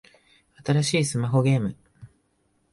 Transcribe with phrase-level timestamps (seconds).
[0.65, 1.75] 新しいスマホゲーム